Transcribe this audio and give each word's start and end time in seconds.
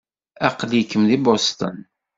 Aql-ikem 0.47 1.03
deg 1.09 1.21
Boston. 1.25 1.77